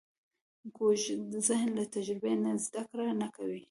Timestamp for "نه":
2.43-2.51, 3.21-3.27